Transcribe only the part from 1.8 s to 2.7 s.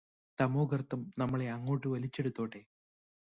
വലിച്ചെടുത്തോട്ടെ